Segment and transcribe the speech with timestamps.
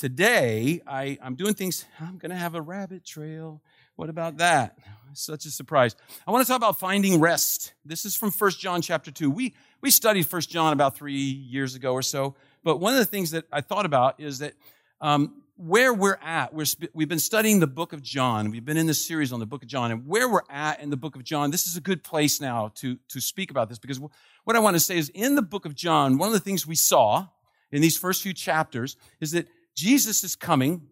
[0.00, 3.60] today I, I'm doing things, I'm going to have a rabbit trail.
[3.96, 4.78] What about that?
[5.12, 5.94] Such a surprise.
[6.26, 7.74] I want to talk about finding rest.
[7.84, 9.30] This is from 1 John chapter 2.
[9.30, 12.34] We, we studied 1 John about three years ago or so,
[12.64, 14.54] but one of the things that I thought about is that
[15.02, 16.64] um, where we're at, we're,
[16.94, 18.50] we've been studying the book of John.
[18.50, 20.88] We've been in this series on the book of John, and where we're at in
[20.88, 23.78] the book of John, this is a good place now to, to speak about this
[23.78, 26.40] because what I want to say is in the book of John, one of the
[26.40, 27.26] things we saw
[27.70, 29.46] in these first few chapters is that
[29.80, 30.82] Jesus is coming,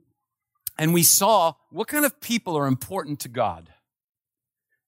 [0.79, 3.69] and we saw what kind of people are important to God.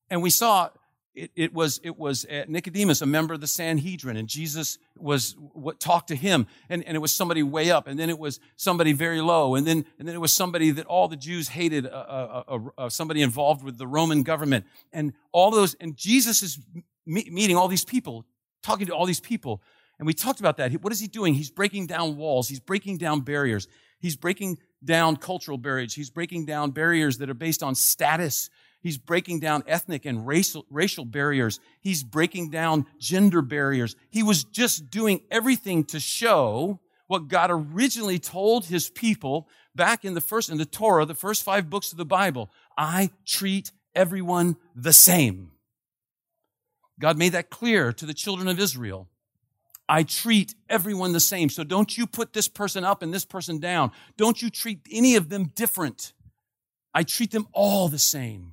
[0.08, 0.70] And we saw
[1.14, 5.36] it, it, was it was uh, Nicodemus, a member of the Sanhedrin, and Jesus was
[5.52, 8.40] what talked to him, and, and it was somebody way up, and then it was
[8.56, 11.84] somebody very low, and then and then it was somebody that all the Jews hated,
[11.84, 12.42] uh,
[12.78, 16.58] uh, somebody involved with the Roman government, and all those, and Jesus is
[17.04, 18.24] me- meeting all these people,
[18.62, 19.60] talking to all these people,
[19.98, 20.72] and we talked about that.
[20.80, 21.34] What is he doing?
[21.34, 23.68] He's breaking down walls, he's breaking down barriers,
[24.00, 28.50] he's breaking down cultural barriers, he's breaking down barriers that are based on status
[28.82, 31.60] He's breaking down ethnic and racial, racial barriers.
[31.80, 33.94] He's breaking down gender barriers.
[34.08, 40.14] He was just doing everything to show what God originally told his people back in
[40.14, 42.50] the first, in the Torah, the first five books of the Bible.
[42.78, 45.52] I treat everyone the same.
[46.98, 49.08] God made that clear to the children of Israel.
[49.90, 51.50] I treat everyone the same.
[51.50, 53.90] So don't you put this person up and this person down.
[54.16, 56.12] Don't you treat any of them different.
[56.94, 58.52] I treat them all the same.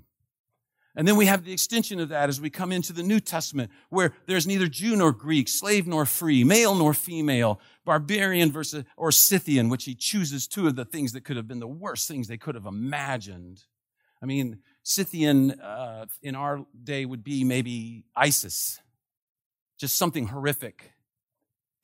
[0.96, 3.70] And then we have the extension of that as we come into the New Testament,
[3.90, 9.12] where there's neither Jew nor Greek, slave nor free, male nor female, barbarian versus or
[9.12, 12.28] Scythian, which he chooses two of the things that could have been the worst things
[12.28, 13.62] they could have imagined.
[14.24, 18.80] I mean, Scythian uh, in our day would be maybe ISIS,
[19.78, 20.94] just something horrific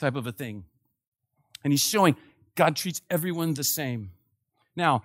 [0.03, 0.65] type of a thing.
[1.63, 2.15] And he's showing
[2.55, 4.11] God treats everyone the same.
[4.75, 5.03] Now,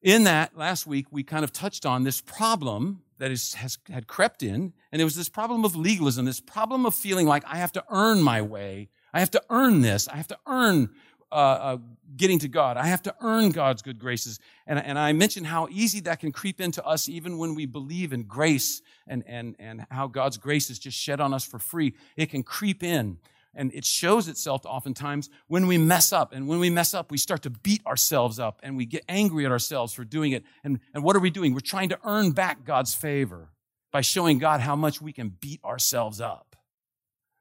[0.00, 4.06] in that last week, we kind of touched on this problem that is, has had
[4.06, 7.56] crept in, and it was this problem of legalism, this problem of feeling like I
[7.56, 10.90] have to earn my way, I have to earn this, I have to earn
[11.30, 11.76] uh, uh,
[12.16, 15.68] getting to God, I have to earn God's good graces, and, and I mentioned how
[15.70, 19.86] easy that can creep into us even when we believe in grace and and and
[19.90, 21.94] how God's grace is just shed on us for free.
[22.16, 23.18] It can creep in.
[23.54, 26.32] And it shows itself oftentimes when we mess up.
[26.32, 29.44] And when we mess up, we start to beat ourselves up and we get angry
[29.44, 30.44] at ourselves for doing it.
[30.64, 31.52] And, and what are we doing?
[31.52, 33.50] We're trying to earn back God's favor
[33.90, 36.56] by showing God how much we can beat ourselves up.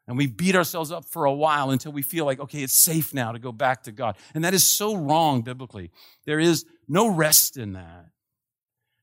[0.07, 3.13] And we beat ourselves up for a while until we feel like, okay, it's safe
[3.13, 4.17] now to go back to God.
[4.33, 5.91] And that is so wrong biblically.
[6.25, 8.07] There is no rest in that.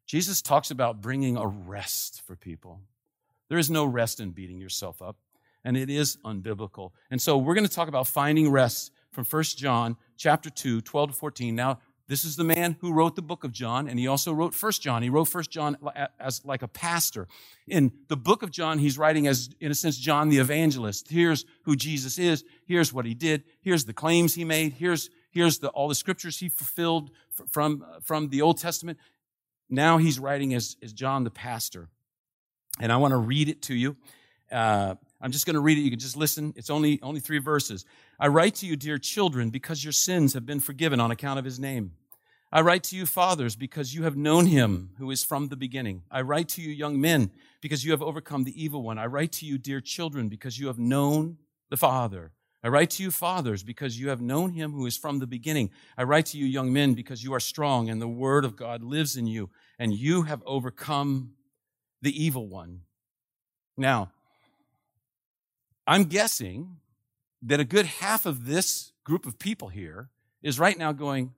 [0.07, 2.81] Jesus talks about bringing a rest for people.
[3.49, 5.17] There is no rest in beating yourself up
[5.65, 6.93] and it is unbiblical.
[7.11, 11.11] And so we're going to talk about finding rest from 1 John chapter 2, 12
[11.11, 11.55] to 14.
[11.55, 14.55] Now, this is the man who wrote the book of John, and he also wrote
[14.61, 15.03] 1 John.
[15.03, 15.77] He wrote 1 John
[16.19, 17.29] as like a pastor.
[17.67, 21.11] In the book of John, he's writing as, in a sense, John the evangelist.
[21.11, 22.45] Here's who Jesus is.
[22.65, 23.45] Here's what he did.
[23.61, 24.73] Here's the claims he made.
[24.73, 27.11] Here's, here's the, all the scriptures he fulfilled
[27.47, 28.99] from, from the Old Testament.
[29.69, 31.89] Now he's writing as, as John the pastor.
[32.81, 33.97] And I want to read it to you.
[34.51, 35.83] Uh, I'm just going to read it.
[35.83, 36.53] You can just listen.
[36.57, 37.85] It's only, only three verses.
[38.21, 41.45] I write to you, dear children, because your sins have been forgiven on account of
[41.45, 41.93] his name.
[42.51, 46.03] I write to you, fathers, because you have known him who is from the beginning.
[46.11, 47.31] I write to you, young men,
[47.61, 48.99] because you have overcome the evil one.
[48.99, 51.37] I write to you, dear children, because you have known
[51.69, 52.33] the Father.
[52.65, 55.71] I write to you, fathers, because you have known him who is from the beginning.
[55.97, 58.83] I write to you, young men, because you are strong and the word of God
[58.83, 61.33] lives in you, and you have overcome
[62.01, 62.81] the evil one.
[63.77, 64.11] Now,
[65.89, 66.77] I'm guessing
[67.41, 70.11] that a good half of this group of people here
[70.43, 71.33] is right now going,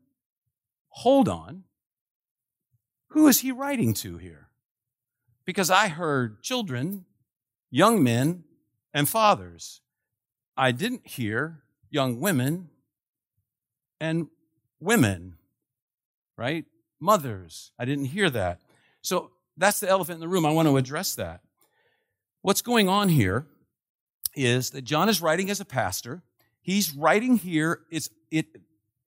[0.88, 1.62] hold on,
[3.10, 4.48] who is he writing to here?
[5.44, 7.04] Because I heard children,
[7.70, 8.42] young men,
[8.92, 9.82] and fathers.
[10.56, 12.70] I didn't hear young women
[14.00, 14.26] and
[14.80, 15.36] women,
[16.36, 16.64] right?
[16.98, 17.70] Mothers.
[17.78, 18.60] I didn't hear that.
[19.00, 20.44] So that's the elephant in the room.
[20.44, 21.40] I want to address that.
[22.42, 23.46] What's going on here
[24.34, 26.22] is that John is writing as a pastor.
[26.62, 28.46] He's writing here, it's, it,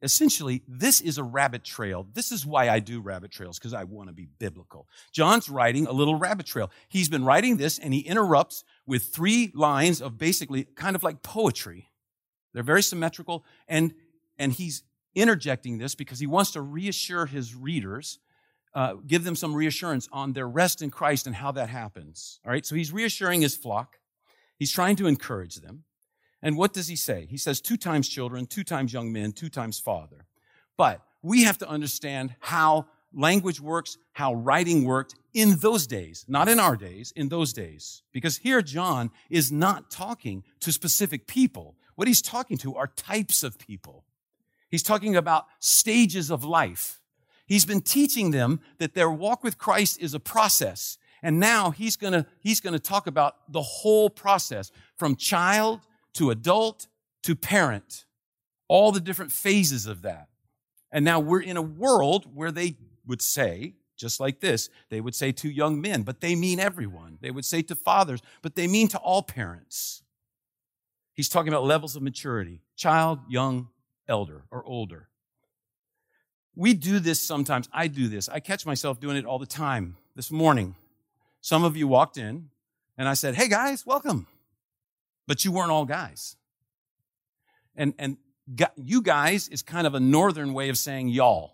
[0.04, 2.06] essentially, this is a rabbit trail.
[2.14, 4.88] This is why I do rabbit trails, because I want to be biblical.
[5.12, 6.70] John's writing a little rabbit trail.
[6.90, 11.24] He's been writing this and he interrupts with three lines of basically kind of like
[11.24, 11.90] poetry.
[12.54, 13.94] They're very symmetrical and,
[14.38, 14.84] and he's
[15.16, 18.20] interjecting this because he wants to reassure his readers,
[18.76, 22.40] uh, give them some reassurance on their rest in Christ and how that happens.
[22.46, 22.66] All right.
[22.66, 24.00] So he's reassuring his flock.
[24.58, 25.84] He's trying to encourage them.
[26.42, 27.26] And what does he say?
[27.30, 30.26] He says two times children, two times young men, two times father.
[30.78, 36.50] But we have to understand how language works, how writing worked in those days, not
[36.50, 38.04] in our days, in those days.
[38.12, 41.76] Because here John is not talking to specific people.
[41.96, 44.04] What he's talking to are types of people.
[44.70, 47.00] He's talking about stages of life.
[47.46, 50.98] He's been teaching them that their walk with Christ is a process.
[51.24, 55.80] And now he's gonna, he's gonna talk about the whole process from child
[56.16, 56.88] to adult
[57.24, 58.06] to parent,
[58.68, 60.28] all the different phases of that.
[60.92, 62.76] And now we're in a world where they
[63.08, 67.18] would say, just like this, they would say to young men, but they mean everyone.
[67.22, 70.04] They would say to fathers, but they mean to all parents.
[71.14, 73.70] He's talking about levels of maturity child, young,
[74.10, 75.08] elder, or older.
[76.56, 77.70] We do this sometimes.
[77.72, 78.28] I do this.
[78.28, 79.96] I catch myself doing it all the time.
[80.16, 80.76] This morning,
[81.44, 82.50] some of you walked in
[82.98, 84.28] and I said, Hey guys, welcome.
[85.28, 86.38] But you weren't all guys.
[87.76, 88.18] And, and
[88.78, 91.54] you guys is kind of a northern way of saying y'all.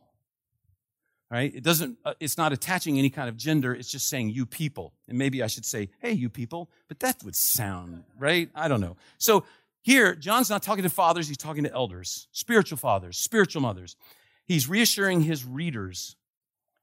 [1.31, 1.53] Right?
[1.53, 3.73] It doesn't, uh, it's not attaching any kind of gender.
[3.73, 4.93] It's just saying you people.
[5.07, 8.49] And maybe I should say, hey, you people, but that would sound, right?
[8.53, 8.95] I don't know.
[9.17, 9.43] So
[9.81, 11.27] here, John's not talking to fathers.
[11.27, 13.95] He's talking to elders, spiritual fathers, spiritual mothers.
[14.45, 16.15] He's reassuring his readers.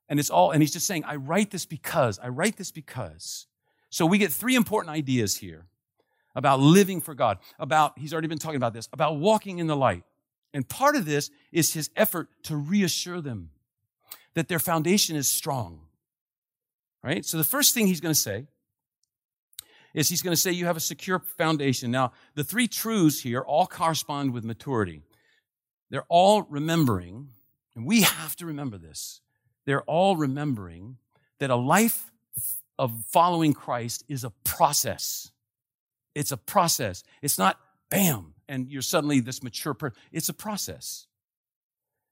[0.08, 3.46] And it's all, and he's just saying, I write this because, I write this because.
[3.90, 5.66] So we get three important ideas here
[6.34, 9.76] about living for God, about, he's already been talking about this, about walking in the
[9.76, 10.04] light.
[10.52, 13.50] And part of this is his effort to reassure them
[14.34, 15.80] that their foundation is strong.
[17.02, 17.24] Right?
[17.24, 18.46] So the first thing he's going to say
[19.94, 21.90] is he's going to say you have a secure foundation.
[21.90, 25.02] Now, the three truths here all correspond with maturity.
[25.88, 27.30] They're all remembering,
[27.74, 29.20] and we have to remember this.
[29.66, 30.96] They're all remembering
[31.38, 32.10] that a life
[32.78, 35.30] of following Christ is a process.
[36.14, 37.04] It's a process.
[37.20, 37.58] It's not
[37.90, 39.98] bam, and you're suddenly this mature person.
[40.12, 41.06] It's a process.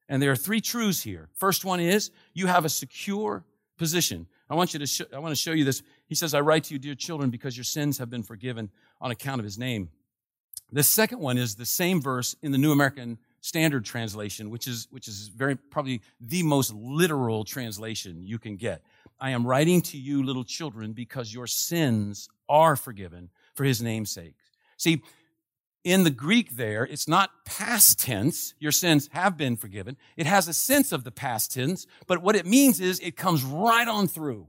[0.09, 1.29] And there are three truths here.
[1.35, 3.45] First one is you have a secure
[3.79, 4.27] position.
[4.51, 5.83] I want you to show, I want to show you this.
[6.07, 8.71] He says, I write to you, dear children, because your sins have been forgiven
[9.01, 9.89] on account of his name.
[10.71, 14.89] The second one is the same verse in the New American Standard Translation, which is,
[14.91, 18.83] which is very, probably the most literal translation you can get.
[19.21, 24.11] I am writing to you, little children, because your sins are forgiven for his name's
[24.11, 24.35] sake.
[24.79, 25.03] See,
[25.85, 28.55] in the Greek there, it's not past tense.
[28.61, 29.99] Your sins have been forgiven.
[30.17, 33.45] It has a sense of the past tense, but what it means is it comes
[33.45, 34.49] right on through.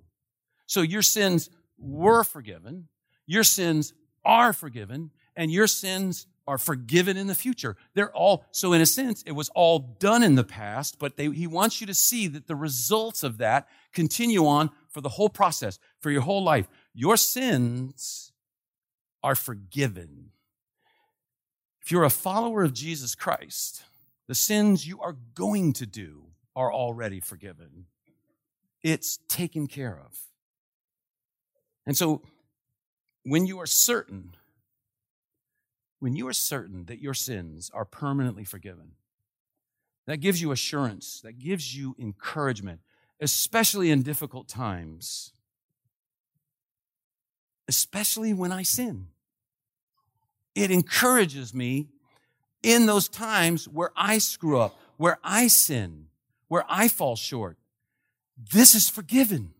[0.67, 2.87] So your sins were forgiven.
[3.27, 3.93] Your sins
[4.23, 7.75] are forgiven and your sins are forgiven in the future.
[7.93, 11.29] They're all, so in a sense, it was all done in the past, but they,
[11.29, 15.29] he wants you to see that the results of that continue on for the whole
[15.29, 16.67] process, for your whole life.
[16.93, 18.31] Your sins
[19.23, 20.31] are forgiven.
[21.81, 23.83] If you're a follower of Jesus Christ,
[24.27, 26.25] the sins you are going to do
[26.55, 27.85] are already forgiven.
[28.83, 30.19] It's taken care of.
[31.87, 32.21] And so,
[33.23, 34.35] when you are certain,
[36.05, 38.91] when you are certain that your sins are permanently forgiven,
[40.05, 42.79] that gives you assurance, that gives you encouragement,
[43.19, 45.33] especially in difficult times,
[47.67, 49.07] especially when I sin
[50.55, 51.89] it encourages me
[52.63, 56.07] in those times where I screw up, where I sin,
[56.47, 57.57] where I fall short.
[58.53, 59.53] This is forgiven.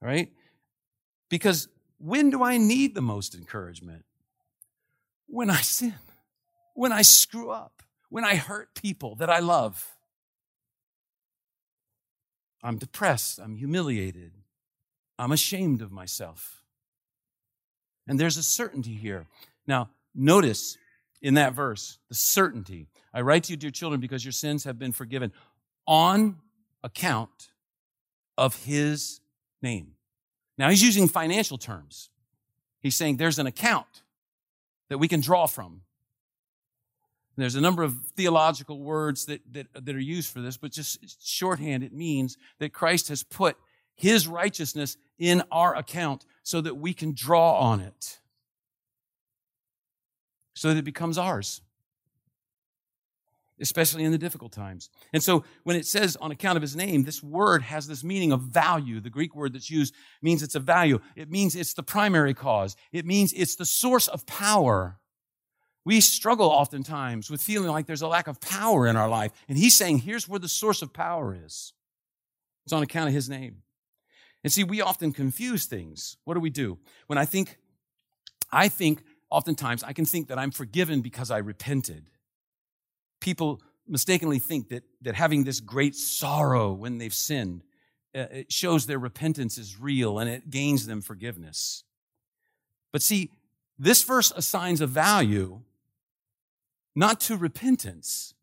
[0.00, 0.32] Right?
[1.28, 4.04] Because when do I need the most encouragement?
[5.32, 5.94] When I sin,
[6.74, 9.86] when I screw up, when I hurt people that I love.
[12.64, 14.32] I'm depressed, I'm humiliated,
[15.18, 16.62] I'm ashamed of myself.
[18.08, 19.26] And there's a certainty here.
[19.68, 20.76] Now, notice
[21.22, 22.88] in that verse the certainty.
[23.14, 25.32] I write to you, dear children, because your sins have been forgiven
[25.86, 26.38] on
[26.82, 27.50] account
[28.36, 29.20] of his
[29.62, 29.92] name.
[30.58, 32.10] Now, he's using financial terms.
[32.80, 34.02] He's saying there's an account
[34.90, 35.80] that we can draw from.
[37.36, 41.24] There's a number of theological words that, that, that are used for this, but just
[41.26, 43.56] shorthand, it means that Christ has put
[43.94, 48.18] his righteousness in our account so that we can draw on it,
[50.54, 51.62] so that it becomes ours,
[53.60, 54.90] especially in the difficult times.
[55.12, 58.32] And so when it says on account of his name, this word has this meaning
[58.32, 59.00] of value.
[59.00, 62.76] The Greek word that's used means it's a value, it means it's the primary cause,
[62.92, 64.98] it means it's the source of power.
[65.84, 69.32] We struggle oftentimes with feeling like there's a lack of power in our life.
[69.48, 71.72] And he's saying, here's where the source of power is.
[72.66, 73.62] It's on account of his name.
[74.44, 76.16] And see, we often confuse things.
[76.24, 76.78] What do we do?
[77.06, 77.56] When I think,
[78.52, 82.10] I think oftentimes I can think that I'm forgiven because I repented.
[83.20, 87.62] People mistakenly think that, that having this great sorrow when they've sinned
[88.14, 91.84] uh, it shows their repentance is real and it gains them forgiveness.
[92.92, 93.30] But see,
[93.78, 95.60] this verse assigns a value
[96.96, 98.34] not to repentance.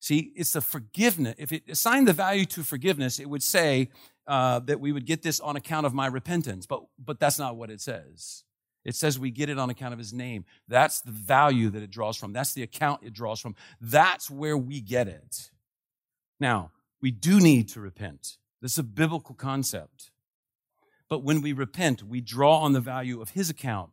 [0.00, 1.36] See, it's the forgiveness.
[1.38, 3.90] If it assigned the value to forgiveness, it would say
[4.26, 6.66] uh, that we would get this on account of my repentance.
[6.66, 8.42] But, but that's not what it says.
[8.84, 10.44] It says we get it on account of his name.
[10.68, 12.32] That's the value that it draws from.
[12.32, 13.54] That's the account it draws from.
[13.80, 15.50] That's where we get it.
[16.38, 16.70] Now,
[17.02, 18.38] we do need to repent.
[18.62, 20.10] This is a biblical concept.
[21.08, 23.90] But when we repent, we draw on the value of his account,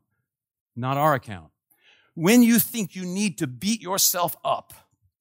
[0.75, 1.51] not our account.
[2.13, 4.74] When you think you need to beat yourself up,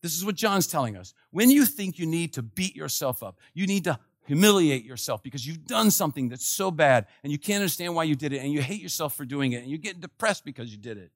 [0.03, 1.15] this is what John's telling us.
[1.31, 5.47] When you think you need to beat yourself up, you need to humiliate yourself because
[5.47, 8.53] you've done something that's so bad and you can't understand why you did it and
[8.53, 11.11] you hate yourself for doing it and you get depressed because you did it.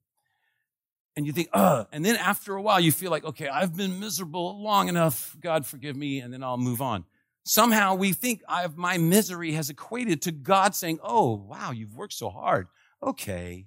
[1.17, 1.49] And you think.
[1.53, 5.37] And then after a while, you feel like, okay, I've been miserable long enough.
[5.41, 6.21] God forgive me.
[6.21, 7.05] And then I'll move on.
[7.45, 12.13] Somehow we think I've, my misery has equated to God saying, oh, wow, you've worked
[12.13, 12.69] so hard.
[13.03, 13.67] Okay.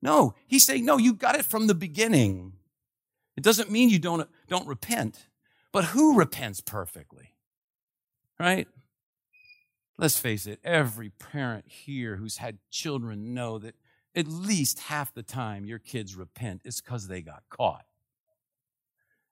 [0.00, 2.52] No, he's saying, no, you got it from the beginning.
[3.36, 5.26] It doesn't mean you don't, don't repent,
[5.72, 7.34] but who repents perfectly?
[8.38, 8.68] Right?
[9.98, 13.74] Let's face it, every parent here who's had children know that
[14.14, 17.84] at least half the time your kids repent is because they got caught.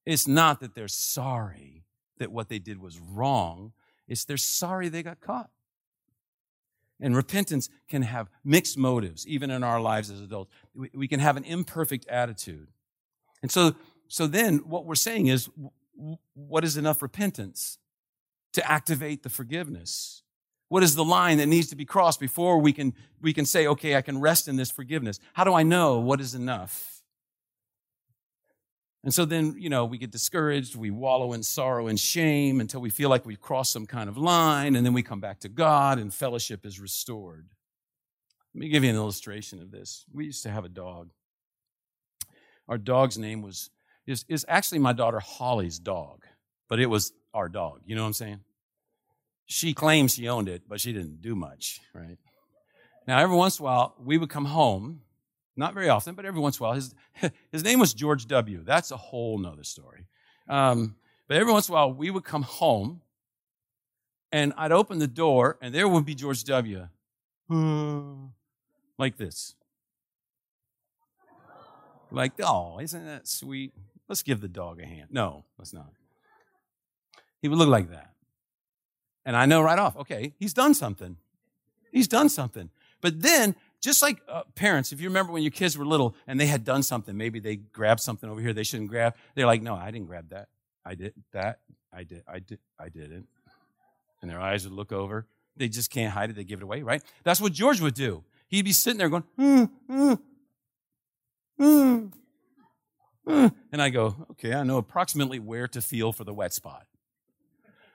[0.07, 1.85] It's not that they're sorry
[2.19, 3.73] that what they did was wrong,
[4.07, 5.51] it's they're sorry they got caught.
[7.01, 10.53] And repentance can have mixed motives, even in our lives as adults.
[10.75, 12.69] We, can have an imperfect attitude.
[13.43, 13.75] And so,
[14.09, 15.51] so then what we're saying is,
[16.35, 17.79] what is enough repentance
[18.53, 20.24] to activate the forgiveness?
[20.75, 23.69] What is the line that needs to be crossed before we can, we can say,
[23.69, 25.21] okay, I can rest in this forgiveness?
[25.33, 27.01] How do I know what is enough?
[29.05, 32.81] And so then, you know, we get discouraged, we wallow in sorrow and shame until
[32.81, 35.49] we feel like we've crossed some kind of line, and then we come back to
[35.49, 37.47] God and fellowship is restored.
[38.53, 40.05] Let me give you an illustration of this.
[40.13, 41.11] We used to have a dog.
[42.69, 43.71] Our dog's name was
[44.09, 46.25] is, is actually my daughter Holly's dog,
[46.69, 47.83] but it was our dog.
[47.87, 48.41] You know what I'm saying?
[49.47, 52.19] She claims she owned it, but she didn't do much, right?
[53.07, 55.03] Now, every once in a while, we would come home,
[55.57, 56.75] not very often, but every once in a while.
[56.75, 56.95] His,
[57.53, 58.63] his name was George W.
[58.65, 60.07] That's a whole nother story.
[60.49, 60.97] Um,
[61.29, 63.03] but every once in a while, we would come home,
[64.33, 66.89] and I'd open the door, and there would be George W.
[68.99, 69.55] like this.
[72.11, 73.75] Like, oh, isn't that sweet?
[74.09, 75.09] Let's give the dog a hand.
[75.11, 75.91] No, let's not.
[77.43, 78.14] He would look like that.
[79.25, 81.17] And I know right off, okay, he's done something.
[81.93, 82.71] He's done something.
[83.01, 86.41] But then, just like uh, parents, if you remember when your kids were little and
[86.41, 89.15] they had done something, maybe they grabbed something over here they shouldn't grab.
[89.35, 90.49] They're like, no, I didn't grab that.
[90.85, 91.61] I did that.
[91.93, 92.23] I did.
[92.27, 92.59] I did.
[92.79, 93.29] I didn't.
[94.21, 95.27] And their eyes would look over.
[95.57, 96.37] They just can't hide it.
[96.37, 97.03] They give it away, right?
[97.23, 98.25] That's what George would do.
[98.49, 100.19] He'd be sitting there going, mm, mm,
[101.61, 102.13] mm,
[103.27, 103.55] mm.
[103.71, 106.87] and I go, okay, I know approximately where to feel for the wet spot.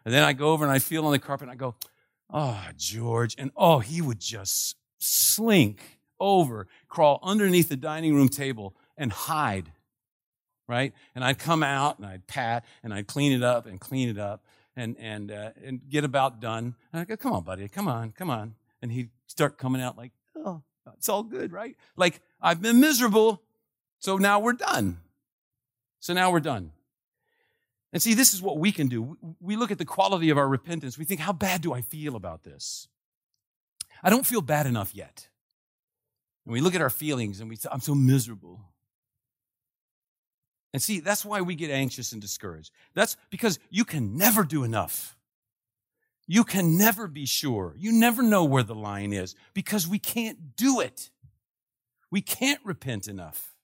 [0.09, 1.75] And then I go over and I feel on the carpet and I go,
[2.33, 3.35] oh, George.
[3.37, 9.71] And oh, he would just slink over, crawl underneath the dining room table and hide.
[10.67, 10.93] Right?
[11.13, 14.17] And I'd come out and I'd pat and I'd clean it up and clean it
[14.17, 14.43] up
[14.75, 16.73] and, and, uh, and get about done.
[16.91, 18.55] And I go, come on, buddy, come on, come on.
[18.81, 20.63] And he'd start coming out like, oh,
[20.97, 21.75] it's all good, right?
[21.95, 23.43] Like, I've been miserable,
[23.99, 25.01] so now we're done.
[25.99, 26.71] So now we're done.
[27.91, 29.17] And see, this is what we can do.
[29.39, 30.97] We look at the quality of our repentance.
[30.97, 32.87] We think, how bad do I feel about this?
[34.03, 35.27] I don't feel bad enough yet.
[36.45, 38.61] And we look at our feelings and we say, I'm so miserable.
[40.71, 42.71] And see, that's why we get anxious and discouraged.
[42.93, 45.17] That's because you can never do enough.
[46.27, 47.73] You can never be sure.
[47.75, 51.09] You never know where the line is because we can't do it.
[52.11, 53.55] We can't repent enough.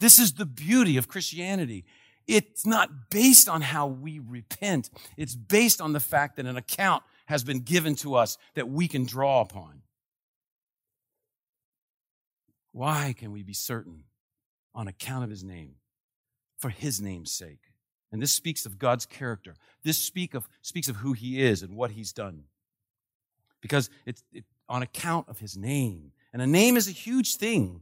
[0.00, 1.84] This is the beauty of Christianity.
[2.28, 4.90] It's not based on how we repent.
[5.16, 8.86] It's based on the fact that an account has been given to us that we
[8.86, 9.80] can draw upon.
[12.72, 14.04] Why can we be certain?
[14.74, 15.76] On account of his name,
[16.58, 17.72] for his name's sake.
[18.12, 19.56] And this speaks of God's character.
[19.82, 22.44] This speak of, speaks of who he is and what he's done.
[23.60, 26.12] Because it's it, on account of his name.
[26.32, 27.80] And a name is a huge thing.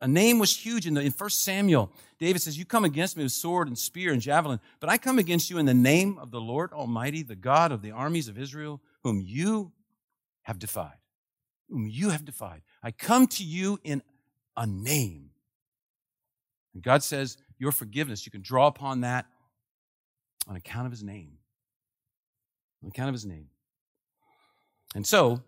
[0.00, 1.90] A name was huge in, the, in 1 Samuel.
[2.18, 5.18] David says, You come against me with sword and spear and javelin, but I come
[5.18, 8.38] against you in the name of the Lord Almighty, the God of the armies of
[8.38, 9.72] Israel, whom you
[10.42, 10.98] have defied.
[11.68, 12.62] Whom you have defied.
[12.82, 14.02] I come to you in
[14.56, 15.30] a name.
[16.74, 18.24] And God says, your forgiveness.
[18.24, 19.26] You can draw upon that
[20.46, 21.32] on account of his name.
[22.82, 23.48] On account of his name.
[24.94, 25.42] And so,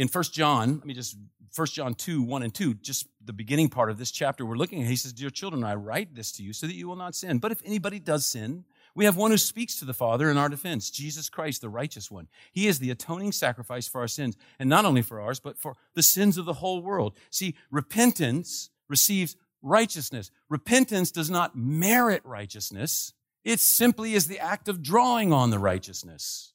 [0.00, 1.14] in First John, let me just,
[1.52, 4.80] First John 2, 1 and 2, just the beginning part of this chapter we're looking
[4.80, 7.14] at, he says, Dear children, I write this to you so that you will not
[7.14, 7.36] sin.
[7.36, 8.64] But if anybody does sin,
[8.94, 12.10] we have one who speaks to the Father in our defense, Jesus Christ, the righteous
[12.10, 12.28] one.
[12.50, 15.76] He is the atoning sacrifice for our sins, and not only for ours, but for
[15.94, 17.14] the sins of the whole world.
[17.28, 20.30] See, repentance receives righteousness.
[20.48, 23.12] Repentance does not merit righteousness.
[23.44, 26.54] It simply is the act of drawing on the righteousness.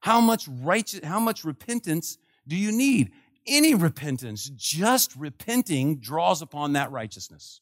[0.00, 3.12] How much righteous, how much repentance do you need?
[3.46, 7.60] Any repentance, just repenting draws upon that righteousness.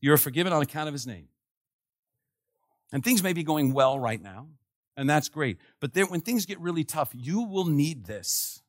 [0.00, 1.28] You're forgiven on account of his name.
[2.92, 4.48] And things may be going well right now,
[4.96, 5.58] and that's great.
[5.80, 8.62] But then when things get really tough, you will need this.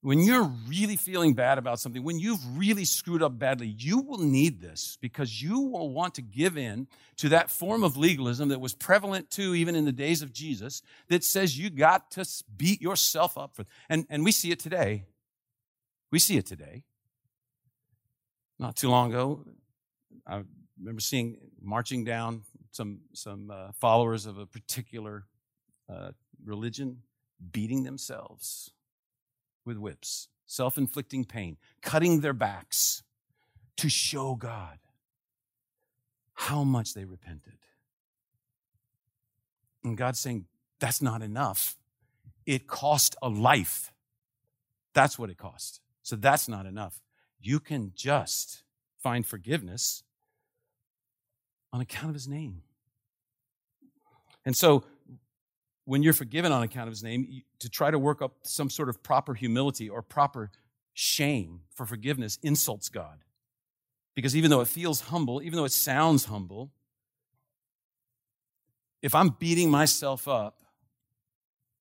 [0.00, 4.18] When you're really feeling bad about something, when you've really screwed up badly, you will
[4.18, 6.86] need this because you will want to give in
[7.16, 10.82] to that form of legalism that was prevalent too, even in the days of Jesus,
[11.08, 12.24] that says you got to
[12.56, 13.64] beat yourself up for.
[13.88, 15.04] And, and we see it today.
[16.12, 16.84] We see it today.
[18.60, 19.44] Not too long ago,
[20.24, 20.42] I
[20.78, 25.24] remember seeing marching down some some uh, followers of a particular
[25.88, 26.10] uh,
[26.44, 27.02] religion
[27.52, 28.72] beating themselves
[29.68, 33.04] with whips, self-inflicting pain, cutting their backs
[33.76, 34.78] to show God
[36.34, 37.58] how much they repented.
[39.84, 40.46] And God's saying
[40.80, 41.76] that's not enough.
[42.46, 43.92] It cost a life.
[44.94, 45.80] That's what it cost.
[46.02, 47.00] So that's not enough.
[47.40, 48.62] You can just
[49.00, 50.02] find forgiveness
[51.72, 52.62] on account of his name.
[54.44, 54.84] And so,
[55.88, 58.90] when you're forgiven on account of his name, to try to work up some sort
[58.90, 60.50] of proper humility or proper
[60.92, 63.24] shame for forgiveness insults God.
[64.14, 66.70] Because even though it feels humble, even though it sounds humble,
[69.00, 70.60] if I'm beating myself up,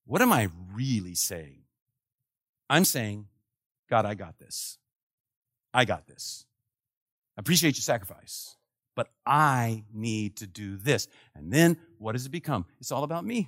[0.06, 1.64] what am I really saying?
[2.70, 3.28] I'm saying,
[3.90, 4.78] God, I got this.
[5.74, 6.46] I got this.
[7.38, 8.56] I appreciate your sacrifice
[8.98, 11.08] but I need to do this.
[11.36, 12.66] And then what does it become?
[12.80, 13.48] It's all about me.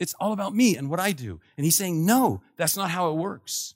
[0.00, 1.40] It's all about me and what I do.
[1.56, 3.74] And he's saying, no, that's not how it works.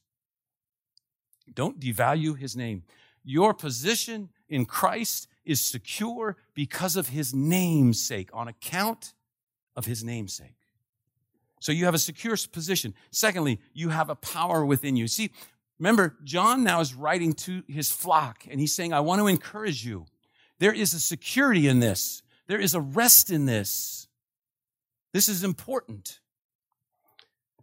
[1.52, 2.82] Don't devalue his name.
[3.22, 9.12] Your position in Christ is secure because of his name's sake, on account
[9.76, 10.56] of his namesake.
[11.60, 12.94] So you have a secure position.
[13.10, 15.08] Secondly, you have a power within you.
[15.08, 15.30] See,
[15.78, 19.84] remember, John now is writing to his flock and he's saying, I want to encourage
[19.84, 20.06] you.
[20.58, 22.22] There is a security in this.
[22.46, 24.03] There is a rest in this.
[25.14, 26.18] This is important.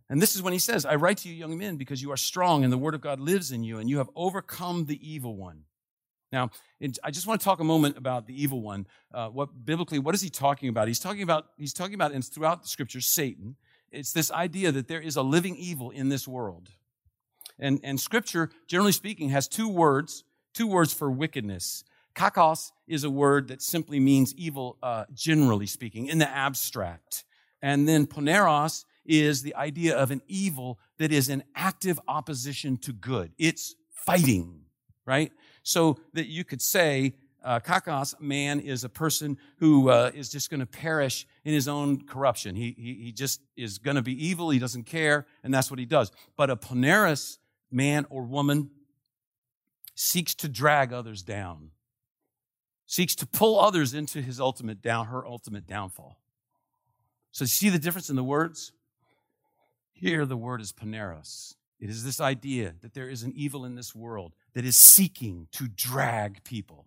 [0.10, 2.18] And this is when he says, I write to you, young men, because you are
[2.18, 5.36] strong and the word of God lives in you and you have overcome the evil
[5.36, 5.66] one.
[6.32, 6.52] Now,
[7.04, 8.88] I just want to talk a moment about the evil one.
[9.14, 10.88] Uh, what biblically, what is he talking about?
[10.88, 13.58] He's talking about, he's talking about, and throughout the scriptures, Satan.
[13.92, 16.70] It's this idea that there is a living evil in this world.
[17.60, 21.84] And, and scripture, generally speaking, has two words, two words for wickedness.
[22.16, 27.26] Kakos is a word that simply means evil, uh, generally speaking, in the abstract.
[27.62, 32.93] And then poneros is the idea of an evil that is in active opposition to
[32.93, 33.32] good.
[33.38, 34.62] It's fighting,
[35.06, 35.32] right?
[35.63, 40.50] So that you could say, uh, kakos, man, is a person who uh, is just
[40.50, 42.56] going to perish in his own corruption.
[42.56, 44.50] He, he, he just is going to be evil.
[44.50, 46.12] He doesn't care, and that's what he does.
[46.38, 47.38] But a poneros
[47.71, 48.69] man or woman
[49.95, 51.71] seeks to drag others down
[52.91, 56.19] seeks to pull others into his ultimate down, her ultimate downfall.
[57.32, 58.74] So see the difference in the words?
[59.94, 61.56] Here the word is poneros.
[61.80, 65.48] It is this idea that there is an evil in this world that is seeking
[65.54, 66.86] to drag people,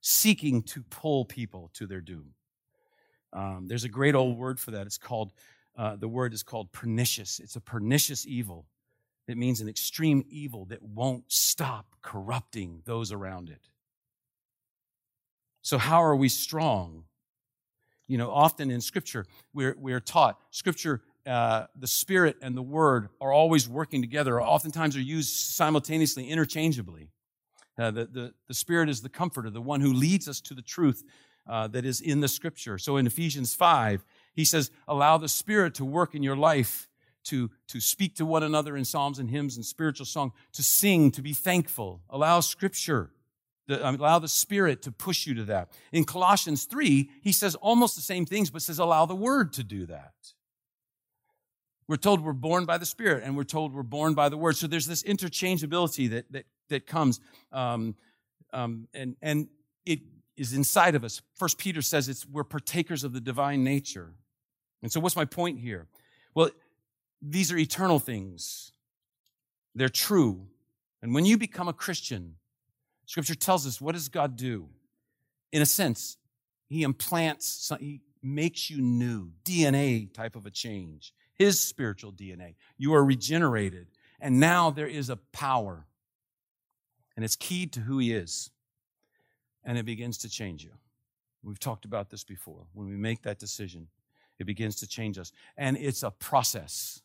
[0.00, 2.34] seeking to pull people to their doom.
[3.32, 4.86] Um, there's a great old word for that.
[4.86, 5.32] It's called,
[5.76, 7.38] uh, the word is called pernicious.
[7.38, 8.66] It's a pernicious evil.
[9.28, 13.68] It means an extreme evil that won't stop corrupting those around it.
[15.62, 17.04] So, how are we strong?
[18.06, 23.08] You know, often in Scripture, we're, we're taught Scripture, uh, the Spirit and the Word
[23.20, 27.10] are always working together, oftentimes are used simultaneously, interchangeably.
[27.78, 30.62] Uh, the, the, the Spirit is the comforter, the one who leads us to the
[30.62, 31.02] truth
[31.48, 32.78] uh, that is in the Scripture.
[32.78, 36.88] So, in Ephesians 5, he says, Allow the Spirit to work in your life
[37.26, 41.10] to, to speak to one another in psalms and hymns and spiritual song, to sing,
[41.12, 42.00] to be thankful.
[42.08, 43.10] Allow scripture
[43.68, 45.72] allow the Spirit to push you to that.
[45.92, 49.64] In Colossians 3, he says almost the same things, but says allow the Word to
[49.64, 50.14] do that.
[51.88, 54.56] We're told we're born by the Spirit, and we're told we're born by the Word.
[54.56, 57.20] So there's this interchangeability that, that, that comes.
[57.52, 57.96] Um,
[58.52, 59.48] Um, and, and
[59.84, 60.00] it
[60.36, 61.20] is inside of us.
[61.34, 64.14] First Peter says it's we're partakers of the divine nature.
[64.82, 65.88] And so what's my point here?
[66.34, 66.50] Well,
[67.20, 68.72] these are eternal things.
[69.74, 70.46] They're true.
[71.02, 72.36] And when you become a Christian,
[73.06, 74.68] scripture tells us what does God do?
[75.52, 76.18] In a sense,
[76.68, 82.54] he implants, he makes you new, DNA type of a change, his spiritual DNA.
[82.76, 83.86] You are regenerated.
[84.20, 85.86] And now there is a power,
[87.14, 88.50] and it's keyed to who he is.
[89.64, 90.70] And it begins to change you.
[91.42, 92.66] We've talked about this before.
[92.72, 93.88] When we make that decision,
[94.38, 95.32] it begins to change us.
[95.56, 97.02] And it's a process.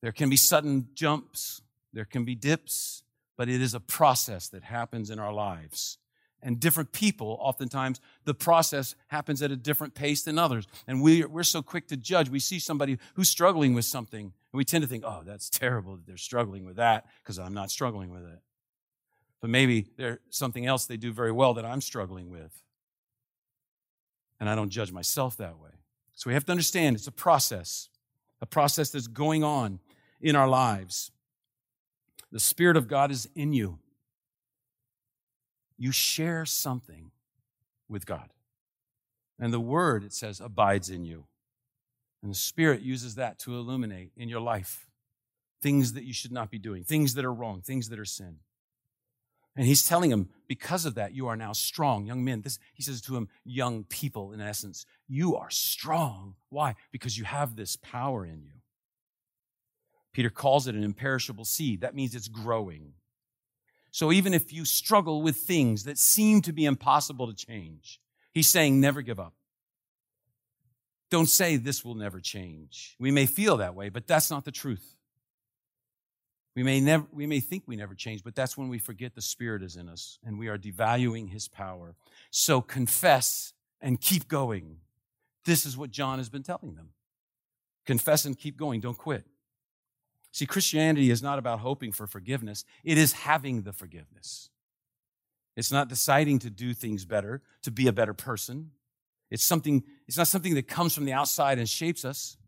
[0.00, 3.04] There can be sudden jumps, there can be dips,
[3.42, 5.98] but it is a process that happens in our lives
[6.44, 10.64] and different people, oftentimes the process happens at a different pace than others.
[10.86, 12.28] And we, we're so quick to judge.
[12.28, 15.96] We see somebody who's struggling with something, and we tend to think, oh, that's terrible
[15.96, 18.38] that they're struggling with that because I'm not struggling with it.
[19.40, 22.62] But maybe there's something else they do very well that I'm struggling with.
[24.38, 25.70] And I don't judge myself that way.
[26.14, 27.88] So we have to understand it's a process,
[28.40, 29.80] a process that's going on
[30.20, 31.10] in our lives.
[32.32, 33.78] The Spirit of God is in you
[35.82, 37.10] you share something
[37.88, 38.28] with God.
[39.40, 41.24] And the Word, it says, abides in you.
[42.22, 44.86] And the Spirit uses that to illuminate in your life
[45.60, 48.36] things that you should not be doing, things that are wrong, things that are sin.
[49.56, 52.06] And he's telling him, because of that, you are now strong.
[52.06, 56.36] Young men, this, he says to him, young people, in essence, you are strong.
[56.48, 56.76] Why?
[56.92, 58.61] Because you have this power in you.
[60.12, 61.80] Peter calls it an imperishable seed.
[61.80, 62.92] That means it's growing.
[63.90, 68.00] So even if you struggle with things that seem to be impossible to change,
[68.32, 69.34] he's saying never give up.
[71.10, 72.96] Don't say this will never change.
[72.98, 74.96] We may feel that way, but that's not the truth.
[76.54, 79.22] We may never, we may think we never change, but that's when we forget the
[79.22, 81.94] Spirit is in us and we are devaluing His power.
[82.30, 84.78] So confess and keep going.
[85.44, 86.90] This is what John has been telling them.
[87.84, 88.80] Confess and keep going.
[88.80, 89.26] Don't quit.
[90.32, 94.48] See, Christianity is not about hoping for forgiveness, it is having the forgiveness.
[95.54, 98.70] It's not deciding to do things better, to be a better person.
[99.30, 102.38] It's something, it's not something that comes from the outside and shapes us.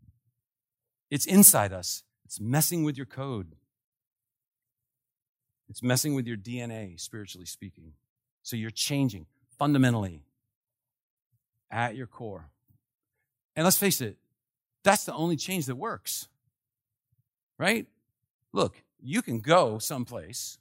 [1.11, 2.03] It's inside us.
[2.25, 3.55] It's messing with your code.
[5.69, 7.93] It's messing with your DNA, spiritually speaking.
[8.41, 9.27] So you're changing
[9.59, 10.23] fundamentally
[11.69, 12.49] at your core.
[13.55, 14.17] And let's face it,
[14.83, 16.27] that's the only change that works
[17.57, 17.87] right?
[18.53, 20.57] Look, you can go someplace.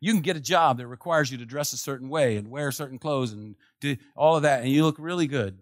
[0.00, 2.70] You can get a job that requires you to dress a certain way and wear
[2.70, 5.58] certain clothes and do all of that, and you look really good.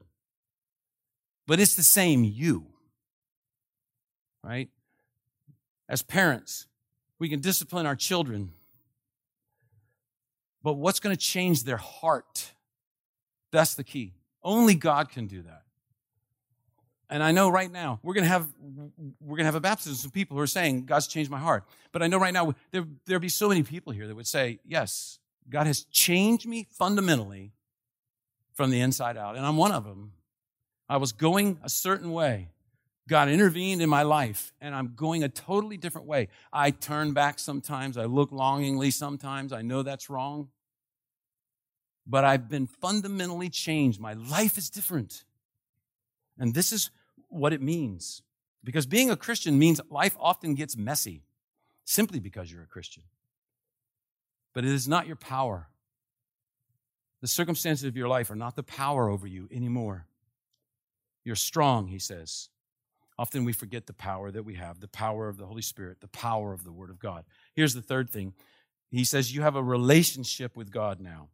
[1.47, 2.67] But it's the same you,
[4.43, 4.69] right?
[5.89, 6.67] As parents,
[7.19, 8.51] we can discipline our children.
[10.63, 12.53] But what's going to change their heart?
[13.53, 14.15] That's the key.
[14.43, 15.64] Only God can do that.
[17.15, 18.49] And I know right now we're gonna have
[19.21, 21.63] we're gonna have a baptism of people who are saying God's changed my heart.
[21.93, 24.59] But I know right now there there'd be so many people here that would say,
[24.67, 27.53] yes, God has changed me fundamentally
[28.53, 30.15] from the inside out, and I'm one of them.
[30.89, 32.49] I was going a certain way.
[33.09, 36.31] God intervened in my life, and I'm going a totally different way.
[36.53, 37.97] I turn back sometimes.
[37.97, 39.53] I look longingly sometimes.
[39.53, 40.49] I know that's wrong.
[42.09, 44.01] But I've been fundamentally changed.
[44.01, 45.23] My life is different.
[46.37, 46.91] And this is
[47.35, 48.23] what it means.
[48.63, 51.23] Because being a Christian means life often gets messy
[51.85, 53.03] simply because you're a Christian.
[54.55, 55.69] But it is not your power.
[57.21, 60.07] The circumstances of your life are not the power over you anymore.
[61.25, 62.49] You're strong, he says.
[63.19, 66.09] Often we forget the power that we have the power of the Holy Spirit, the
[66.09, 67.25] power of the Word of God.
[67.55, 68.35] Here's the third thing
[68.91, 71.29] He says, You have a relationship with God now.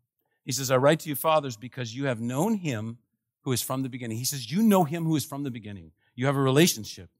[0.44, 2.98] He says, I write to you, fathers, because you have known Him
[3.42, 4.18] who is from the beginning.
[4.18, 5.92] He says, You know him who is from the beginning.
[6.14, 7.10] You have a relationship.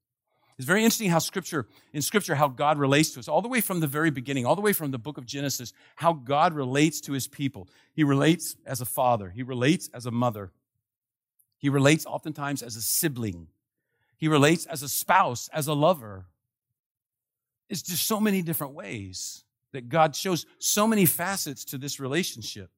[0.59, 3.63] It's very interesting how scripture, in scripture, how God relates to us, all the way
[3.63, 7.01] from the very beginning, all the way from the book of Genesis, how God relates
[7.03, 7.67] to his people.
[7.95, 9.31] He relates as a father.
[9.31, 10.53] He relates as a mother.
[11.57, 13.47] He relates oftentimes as a sibling.
[14.19, 16.27] He relates as a spouse, as a lover.
[17.71, 22.71] It's just so many different ways that God shows so many facets to this relationship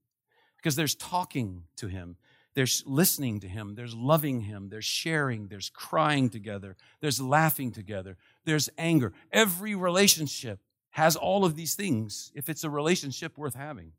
[0.57, 2.17] because there's talking to him.
[2.55, 8.19] There's listening to him, there's loving him, there's sharing, there's crying together, there's laughing together,
[8.45, 9.13] there's anger.
[9.33, 10.61] Every relationship
[10.91, 13.93] has all of these things if it's a relationship worth having.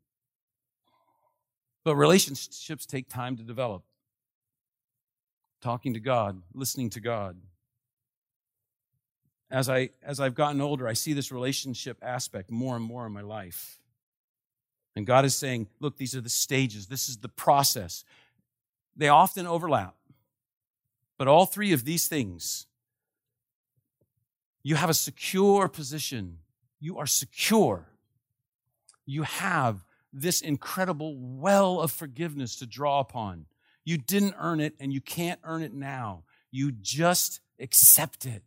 [1.82, 3.82] But relationships take time to develop.
[5.60, 7.36] Talking to God, listening to God.
[9.50, 13.12] As, I, as I've gotten older, I see this relationship aspect more and more in
[13.12, 13.78] my life.
[14.96, 18.04] And God is saying, look, these are the stages, this is the process.
[18.96, 19.94] They often overlap.
[21.18, 22.66] But all three of these things,
[24.62, 26.38] you have a secure position.
[26.80, 27.88] You are secure.
[29.06, 33.46] You have this incredible well of forgiveness to draw upon.
[33.84, 36.24] You didn't earn it and you can't earn it now.
[36.50, 38.42] You just accept it.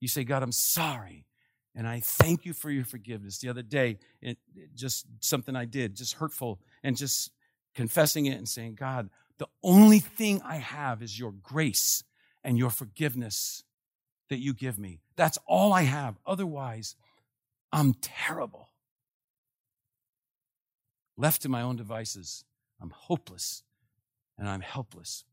[0.00, 1.26] You say, God, I'm sorry.
[1.74, 3.38] And I thank you for your forgiveness.
[3.38, 7.30] The other day, it, it just something I did, just hurtful, and just
[7.74, 9.08] confessing it and saying, God,
[9.40, 12.04] the only thing I have is your grace
[12.44, 13.64] and your forgiveness
[14.28, 15.00] that you give me.
[15.16, 16.18] That's all I have.
[16.26, 16.94] Otherwise,
[17.72, 18.68] I'm terrible.
[21.16, 22.44] Left to my own devices,
[22.82, 23.62] I'm hopeless
[24.36, 25.24] and I'm helpless.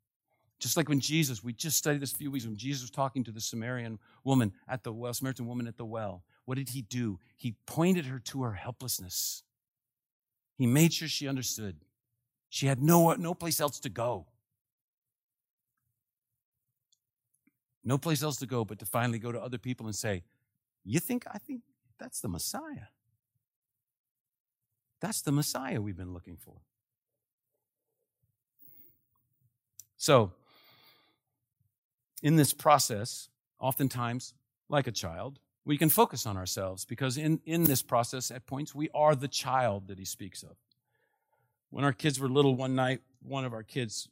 [0.57, 3.25] Just like when Jesus, we just studied this a few weeks, when Jesus was talking
[3.25, 6.81] to the Samaritan woman at the well, Samaritan woman at the well, what did he
[6.81, 7.19] do?
[7.35, 9.43] He pointed her to her helplessness.
[10.57, 11.75] He made sure she understood.
[12.49, 14.25] She had no, no place else to go.
[17.83, 20.23] No place else to go but to finally go to other people and say,
[20.83, 21.61] You think, I think
[21.99, 22.87] that's the Messiah.
[24.99, 26.55] That's the Messiah we've been looking for.
[29.95, 30.31] So,
[32.21, 33.29] in this process,
[33.59, 34.33] oftentimes,
[34.69, 38.73] like a child, we can focus on ourselves because in, in this process, at points,
[38.73, 40.55] we are the child that he speaks of.
[41.69, 44.07] When our kids were little one night, one of our kids,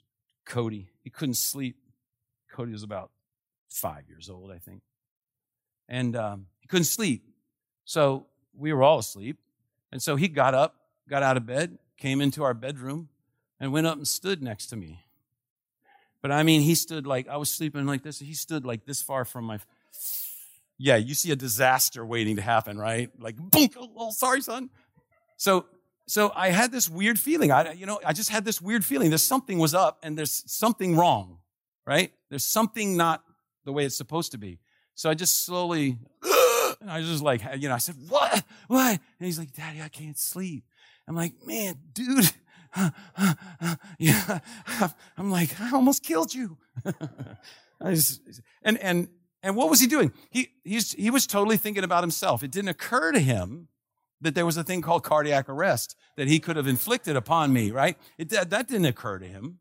[0.45, 1.77] Cody, he couldn't sleep.
[2.51, 3.11] Cody was about
[3.69, 4.81] five years old, I think.
[5.87, 7.23] And um, he couldn't sleep.
[7.85, 8.25] So
[8.57, 9.37] we were all asleep.
[9.91, 10.75] And so he got up,
[11.07, 13.09] got out of bed, came into our bedroom,
[13.59, 15.05] and went up and stood next to me.
[16.21, 18.19] But I mean, he stood like, I was sleeping like this.
[18.19, 19.59] He stood like this far from my.
[20.77, 23.09] Yeah, you see a disaster waiting to happen, right?
[23.19, 24.69] Like, boom, oh, oh, sorry, son.
[25.37, 25.65] So,
[26.07, 27.51] so I had this weird feeling.
[27.51, 29.09] I, you know, I just had this weird feeling.
[29.09, 31.39] There's something was up and there's something wrong,
[31.85, 32.11] right?
[32.29, 33.23] There's something not
[33.65, 34.59] the way it's supposed to be.
[34.93, 35.97] So I just slowly,
[36.81, 38.43] and I was just like, you know, I said, what?
[38.67, 38.91] What?
[38.91, 40.63] And he's like, Daddy, I can't sleep.
[41.07, 42.31] I'm like, man, dude,
[43.99, 44.39] yeah,
[45.17, 46.57] I'm like, I almost killed you.
[47.81, 48.21] I just,
[48.63, 49.07] and, and,
[49.43, 50.11] and what was he doing?
[50.29, 52.43] He, he's, he was totally thinking about himself.
[52.43, 53.69] It didn't occur to him
[54.21, 57.71] that there was a thing called cardiac arrest that he could have inflicted upon me,
[57.71, 57.97] right?
[58.17, 59.59] It, that, that didn't occur to him.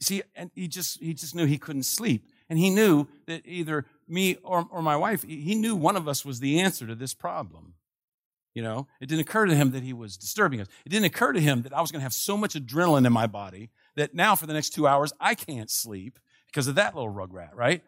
[0.00, 2.28] See, and he just, he just knew he couldn't sleep.
[2.48, 6.24] And he knew that either me or, or my wife, he knew one of us
[6.24, 7.74] was the answer to this problem.
[8.54, 10.68] You know, it didn't occur to him that he was disturbing us.
[10.86, 13.12] It didn't occur to him that I was going to have so much adrenaline in
[13.12, 16.94] my body that now for the next two hours I can't sleep because of that
[16.94, 17.82] little rugrat, right?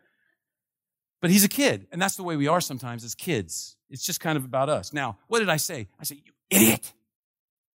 [1.20, 3.76] But he's a kid, and that's the way we are sometimes as kids.
[3.90, 4.92] It's just kind of about us.
[4.92, 5.88] Now, what did I say?
[5.98, 6.92] I said, "You idiot!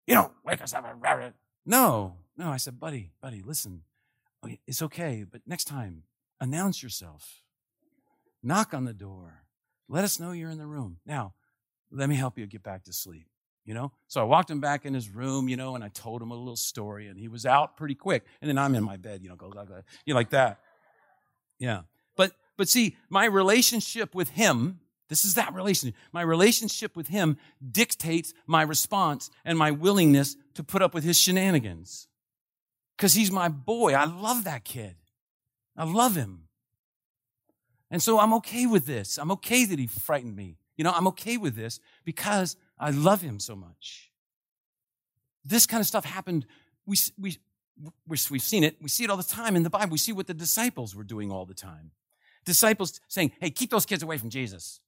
[0.07, 0.85] You don't wake us up."
[1.65, 2.49] No, no.
[2.49, 3.83] I said, "Buddy, buddy, listen.
[4.43, 6.03] Oh, it's okay, but next time,
[6.39, 7.41] announce yourself.
[8.41, 9.43] Knock on the door.
[9.89, 11.33] Let us know you're in the room." Now,
[11.91, 13.27] let me help you get back to sleep.
[13.65, 13.93] You know?
[14.07, 16.35] So I walked him back in his room, you know, and I told him a
[16.35, 18.25] little story, and he was out pretty quick.
[18.41, 20.59] And then I'm in my bed, you know, go, go, go, you know, like that.
[21.59, 21.83] Yeah.
[22.57, 25.95] But see, my relationship with him, this is that relationship.
[26.11, 27.37] My relationship with him
[27.71, 32.07] dictates my response and my willingness to put up with his shenanigans.
[32.95, 33.93] Because he's my boy.
[33.93, 34.95] I love that kid.
[35.75, 36.47] I love him.
[37.89, 39.17] And so I'm okay with this.
[39.17, 40.57] I'm okay that he frightened me.
[40.77, 44.11] You know, I'm okay with this because I love him so much.
[45.45, 46.45] This kind of stuff happened.
[46.85, 47.37] We, we,
[48.07, 48.77] we've seen it.
[48.81, 49.91] We see it all the time in the Bible.
[49.91, 51.91] We see what the disciples were doing all the time.
[52.45, 54.79] Disciples saying, hey, keep those kids away from Jesus.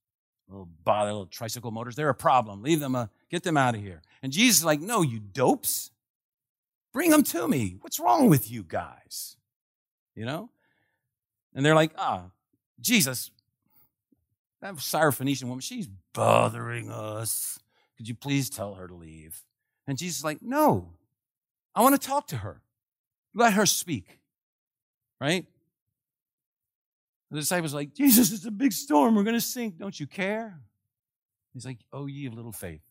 [0.48, 2.62] Little bother, little tricycle motors, they're a problem.
[2.62, 4.02] Leave them, uh, get them out of here.
[4.22, 5.90] And Jesus is like, no, you dopes.
[6.92, 7.76] Bring them to me.
[7.80, 9.36] What's wrong with you guys?
[10.14, 10.50] You know?
[11.54, 12.30] And they're like, ah, oh,
[12.80, 13.30] Jesus,
[14.60, 17.58] that Syrophoenician woman, she's bothering us.
[17.96, 19.42] Could you please tell her to leave?
[19.86, 20.90] And Jesus is like, no,
[21.74, 22.60] I want to talk to her.
[23.34, 24.20] Let her speak.
[25.20, 25.46] Right?
[27.30, 29.14] The disciples like, Jesus, it's a big storm.
[29.14, 29.78] We're going to sink.
[29.78, 30.60] Don't you care?
[31.52, 32.82] He's like, oh, ye of little faith.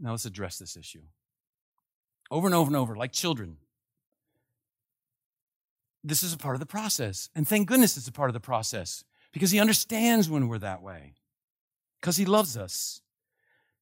[0.00, 1.02] Now let's address this issue.
[2.30, 3.56] Over and over and over, like children.
[6.02, 7.28] This is a part of the process.
[7.34, 10.82] And thank goodness it's a part of the process because he understands when we're that
[10.82, 11.14] way,
[12.00, 13.00] because he loves us.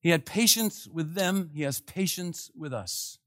[0.00, 3.18] He had patience with them, he has patience with us.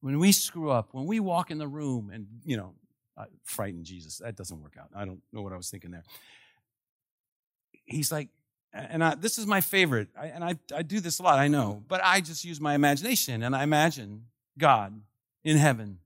[0.00, 2.74] When we screw up, when we walk in the room and, you know,
[3.20, 4.88] I frighten Jesus, that doesn't work out.
[4.94, 6.04] I don't know what I was thinking there.
[7.84, 8.28] He's like,
[8.72, 11.48] and I, this is my favorite, I, and I, I do this a lot, I
[11.48, 15.00] know, but I just use my imagination and I imagine God
[15.42, 15.98] in heaven.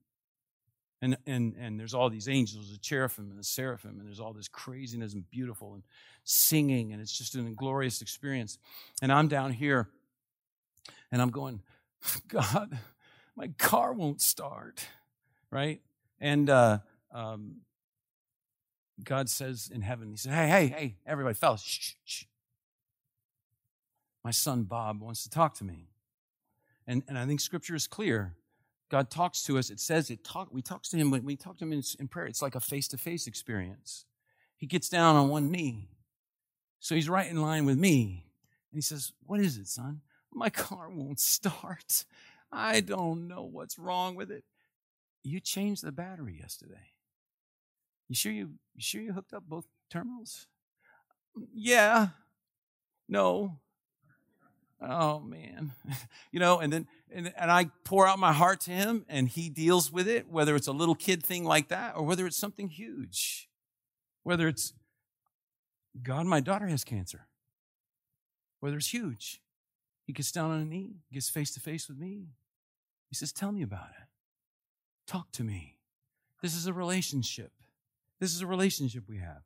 [1.02, 4.32] And, and, and there's all these angels, the cherubim and the seraphim, and there's all
[4.32, 5.82] this craziness and beautiful and
[6.24, 8.58] singing, and it's just an glorious experience.
[9.02, 9.90] And I'm down here,
[11.12, 11.60] and I'm going,
[12.28, 12.78] God,
[13.36, 14.86] my car won't start,
[15.50, 15.82] right?
[16.20, 16.78] And uh,
[17.14, 17.62] um,
[19.02, 22.24] God says in heaven, He said, Hey, hey, hey, everybody, fellas, shh, shh.
[24.22, 25.88] My son Bob wants to talk to me.
[26.86, 28.34] And, and I think scripture is clear.
[28.90, 29.70] God talks to us.
[29.70, 32.08] It says it talk, we talk to him when we talk to him in, in
[32.08, 32.26] prayer.
[32.26, 34.04] It's like a face to face experience.
[34.56, 35.88] He gets down on one knee.
[36.80, 38.26] So he's right in line with me.
[38.70, 40.00] And he says, What is it, son?
[40.32, 42.04] My car won't start.
[42.52, 44.44] I don't know what's wrong with it.
[45.22, 46.93] You changed the battery yesterday.
[48.08, 50.46] You sure you, you sure you hooked up both terminals?
[51.38, 52.08] Mm, yeah.
[53.08, 53.58] No.
[54.80, 55.72] Oh man.
[56.32, 59.48] you know, and then and, and I pour out my heart to him and he
[59.48, 62.68] deals with it, whether it's a little kid thing like that or whether it's something
[62.68, 63.48] huge.
[64.22, 64.72] Whether it's
[66.02, 67.26] God, my daughter has cancer.
[68.60, 69.40] Whether it's huge.
[70.06, 72.28] He gets down on a knee, gets face to face with me.
[73.08, 74.08] He says, Tell me about it.
[75.06, 75.76] Talk to me.
[76.42, 77.52] This is a relationship.
[78.20, 79.42] This is a relationship we have.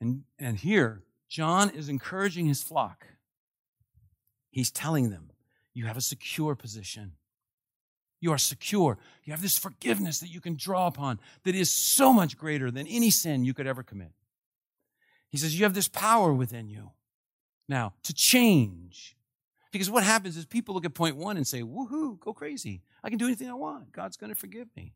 [0.00, 3.06] And, and here, John is encouraging his flock.
[4.50, 5.30] He's telling them,
[5.74, 7.12] You have a secure position.
[8.20, 8.98] You are secure.
[9.24, 12.86] You have this forgiveness that you can draw upon that is so much greater than
[12.86, 14.12] any sin you could ever commit.
[15.28, 16.90] He says, You have this power within you
[17.68, 19.16] now to change.
[19.72, 22.82] Because what happens is people look at point one and say, Woohoo, go crazy.
[23.02, 23.90] I can do anything I want.
[23.90, 24.94] God's going to forgive me.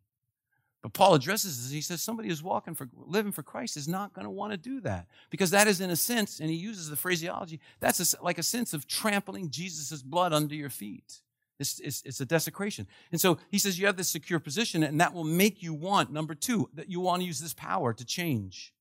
[0.83, 1.73] But Paul addresses this.
[1.73, 4.57] He says somebody who's walking for living for Christ is not going to want to
[4.57, 7.61] do that because that is, in a sense, and he uses the phraseology.
[7.81, 11.23] That's a, like a sense of trampling Jesus' blood under your feet.
[11.59, 12.87] It's, it's, it's, a desecration.
[13.11, 16.13] And so he says you have this secure position, and that will make you want,
[16.13, 18.75] number two, that you want to use this power to change.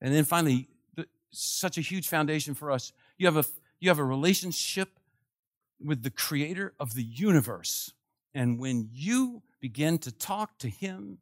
[0.00, 2.92] And then finally, the, such a huge foundation for us.
[3.16, 3.44] You have a
[3.80, 4.98] you have a relationship
[5.80, 7.92] with the creator of the universe.
[8.34, 11.18] And when you begin to talk to him,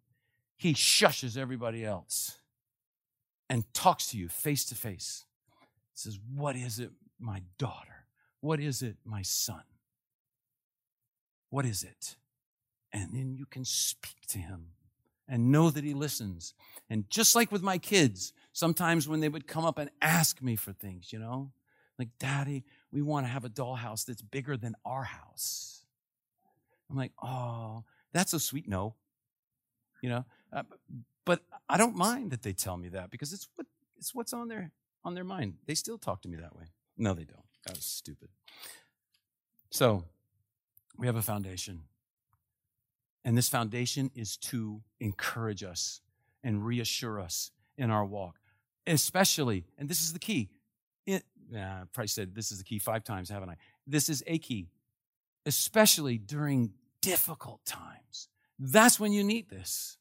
[0.57, 2.39] he shushes everybody else
[3.49, 5.25] and talks to you face to face.
[5.95, 8.07] Says, What is it, my daughter?
[8.41, 9.63] What is it, my son?
[11.51, 12.17] What is it?
[12.93, 14.69] And then you can speak to him
[15.29, 16.55] and know that he listens.
[16.89, 20.57] And just like with my kids, sometimes when they would come up and ask me
[20.57, 21.53] for things, you know,
[21.99, 25.85] like, Daddy, we want to have a dollhouse that's bigger than our house.
[26.91, 27.85] I'm like, oh,
[28.17, 28.95] that's a sweet no.
[30.03, 30.63] You know, uh,
[31.25, 33.67] but I don't mind that they tell me that because it's what
[33.99, 34.71] it's what's on their
[35.05, 35.55] on their mind.
[35.67, 36.65] They still talk to me that way.
[36.97, 37.45] No, they don't.
[37.67, 38.29] That was stupid.
[39.71, 40.05] So,
[40.97, 41.83] we have a foundation.
[43.25, 46.01] And this foundation is to encourage us
[46.45, 48.37] and reassure us in our walk.
[48.87, 50.49] Especially, and this is the key.
[51.07, 51.25] It,
[51.93, 53.57] probably said this is the key five times, haven't I?
[53.87, 54.69] This is a key,
[55.45, 58.29] especially during difficult times.
[58.59, 59.99] That's when you need this.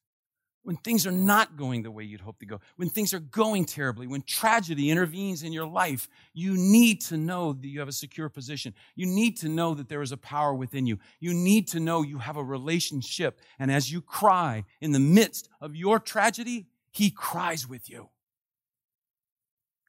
[0.63, 3.65] When things are not going the way you'd hope to go, when things are going
[3.65, 7.91] terribly, when tragedy intervenes in your life, you need to know that you have a
[7.91, 8.73] secure position.
[8.95, 10.97] You need to know that there is a power within you.
[11.19, 13.39] You need to know you have a relationship.
[13.59, 18.09] And as you cry in the midst of your tragedy, He cries with you.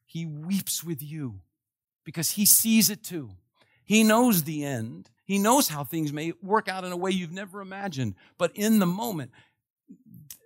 [0.05, 1.39] He weeps with you
[2.03, 3.31] because He sees it too.
[3.83, 5.09] He knows the end.
[5.27, 8.15] He knows how things may work out in a way you've never imagined.
[8.37, 9.31] But in the moment,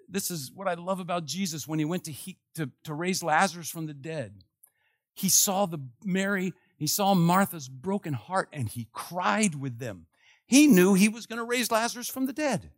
[0.10, 3.22] this is what I love about Jesus when he went to, he, to, to raise
[3.22, 4.44] Lazarus from the dead.
[5.14, 10.08] He saw the Mary, he saw Martha's broken heart, and he cried with them.
[10.48, 12.72] He knew he was going to raise Lazarus from the dead.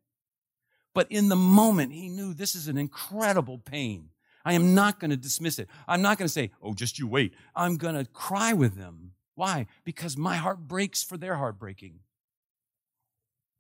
[0.93, 4.09] But in the moment, he knew this is an incredible pain.
[4.43, 5.69] I am not going to dismiss it.
[5.87, 7.33] I'm not going to say, oh, just you wait.
[7.55, 9.67] I'm going to cry with them why?
[9.83, 11.99] Because my heart breaks for their heart breaking.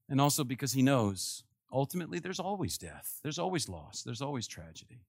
[0.09, 5.01] And also because he knows ultimately there's always death, there's always loss, there's always tragedy.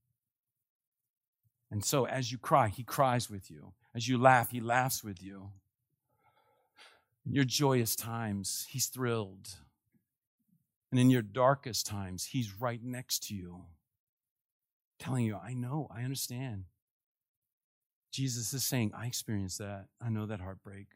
[1.71, 3.73] And so as you cry, he cries with you.
[3.95, 5.51] As you laugh, he laughs with you.
[7.27, 9.49] In your joyous times, he's thrilled.
[10.91, 13.65] And in your darkest times, he's right next to you,
[14.99, 16.65] telling you, I know, I understand.
[18.15, 19.87] Jesus is saying, I experienced that.
[20.01, 20.87] I know that heartbreak.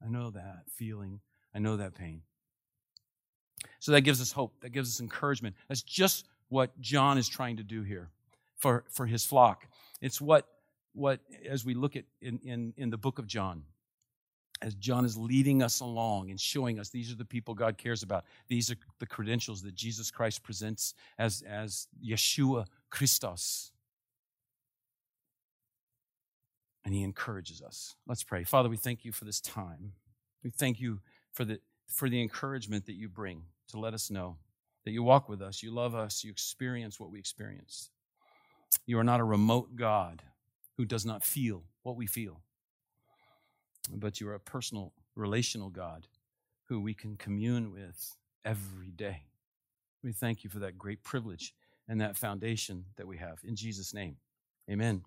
[0.00, 1.18] I know that feeling.
[1.52, 2.22] I know that pain.
[3.80, 4.54] So that gives us hope.
[4.60, 5.56] That gives us encouragement.
[5.66, 8.10] That's just what John is trying to do here
[8.58, 9.66] for, for his flock.
[10.00, 10.46] It's what
[10.94, 13.64] what as we look at in, in, in the book of John,
[14.62, 18.04] as John is leading us along and showing us these are the people God cares
[18.04, 18.24] about.
[18.46, 23.72] These are the credentials that Jesus Christ presents as, as Yeshua Christos.
[26.88, 27.96] And he encourages us.
[28.06, 28.44] Let's pray.
[28.44, 29.92] Father, we thank you for this time.
[30.42, 31.00] We thank you
[31.34, 34.38] for the, for the encouragement that you bring to let us know
[34.86, 37.90] that you walk with us, you love us, you experience what we experience.
[38.86, 40.22] You are not a remote God
[40.78, 42.40] who does not feel what we feel
[43.92, 46.06] but you are a personal, relational God
[46.64, 49.22] who we can commune with every day.
[50.02, 51.54] We thank you for that great privilege
[51.88, 53.38] and that foundation that we have.
[53.44, 54.16] In Jesus' name,
[54.70, 55.02] amen.